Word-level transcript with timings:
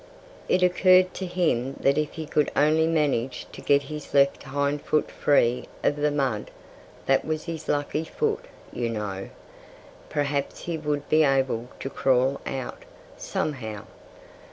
It 0.49 0.63
occurred 0.63 1.13
to 1.13 1.27
him 1.27 1.73
that 1.79 1.95
if 1.95 2.13
he 2.13 2.25
could 2.25 2.49
only 2.55 2.87
manage 2.87 3.45
to 3.51 3.61
get 3.61 3.83
his 3.83 4.15
left 4.15 4.41
hind 4.41 4.81
foot 4.81 5.11
free 5.11 5.65
of 5.83 5.95
the 5.95 6.09
mud 6.09 6.49
(that 7.05 7.23
was 7.23 7.43
his 7.43 7.67
lucky 7.69 8.03
foot, 8.03 8.45
you 8.73 8.89
know) 8.89 9.29
perhaps 10.09 10.61
he 10.61 10.75
would 10.75 11.07
be 11.07 11.23
able 11.23 11.67
to 11.81 11.87
crawl 11.91 12.41
out, 12.47 12.81
somehow. 13.15 13.83